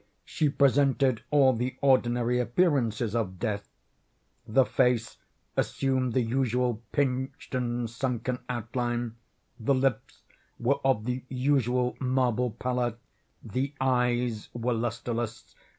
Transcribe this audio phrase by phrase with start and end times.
[0.25, 3.69] She presented all the ordinary appearances of death.
[4.47, 5.17] The face
[5.55, 9.17] assumed the usual pinched and sunken outline.
[9.59, 10.23] The lips
[10.59, 12.95] were of the usual marble pallor.
[13.43, 15.53] The eyes were lustreless.